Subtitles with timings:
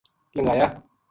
[0.35, 0.69] لنگھایا